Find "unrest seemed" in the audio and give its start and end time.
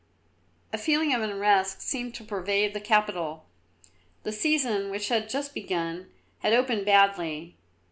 1.21-2.15